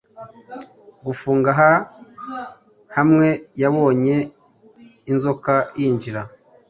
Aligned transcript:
Gufunga 1.05 1.49
hai 1.59 1.75
hamwe 2.95 3.27
yabonye 3.61 4.15
inzoka 5.11 5.53
yinjira 5.79 6.21